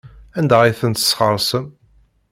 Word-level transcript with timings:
Anda 0.39 0.57
ay 0.61 0.73
tent-tesxeṣrem? 0.79 1.67